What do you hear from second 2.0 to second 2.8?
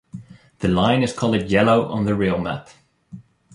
the rail map.